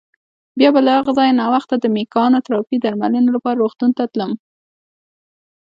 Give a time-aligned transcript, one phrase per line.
[0.59, 4.31] بیا به له هغه ځایه ناوخته د مېکانوتراپۍ درملنې لپاره روغتون ته تلم.